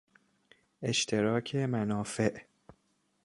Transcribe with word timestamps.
اشتراک 0.81 1.55
منافع 1.55 2.41